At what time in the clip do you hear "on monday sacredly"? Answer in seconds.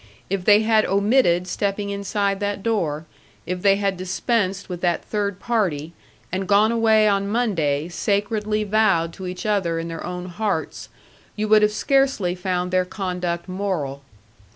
7.07-8.63